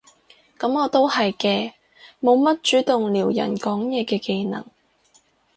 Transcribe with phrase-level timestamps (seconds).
[0.57, 1.73] 噉我都係嘅，
[2.19, 4.65] 冇乜主動撩人講嘢嘅技能